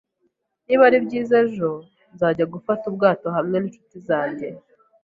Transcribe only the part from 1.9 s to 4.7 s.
nzajya gufata ubwato hamwe ninshuti zanjye.